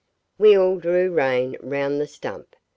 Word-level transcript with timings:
We 0.39 0.57
all 0.57 0.79
drew 0.79 1.11
rein 1.11 1.57
round 1.61 2.01
the 2.01 2.07
stump. 2.07 2.55